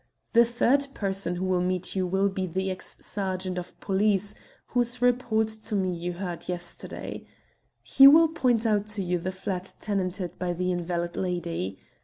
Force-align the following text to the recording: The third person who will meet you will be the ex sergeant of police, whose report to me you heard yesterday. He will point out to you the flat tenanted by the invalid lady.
The 0.33 0.45
third 0.45 0.87
person 0.95 1.35
who 1.35 1.45
will 1.45 1.61
meet 1.61 1.95
you 1.95 2.07
will 2.07 2.27
be 2.27 2.47
the 2.47 2.71
ex 2.71 2.97
sergeant 3.01 3.59
of 3.59 3.79
police, 3.79 4.33
whose 4.69 4.99
report 4.99 5.47
to 5.49 5.75
me 5.75 5.93
you 5.93 6.13
heard 6.13 6.49
yesterday. 6.49 7.27
He 7.83 8.07
will 8.07 8.29
point 8.29 8.65
out 8.65 8.87
to 8.97 9.03
you 9.03 9.19
the 9.19 9.31
flat 9.31 9.75
tenanted 9.79 10.39
by 10.39 10.53
the 10.53 10.71
invalid 10.71 11.15
lady. 11.15 11.77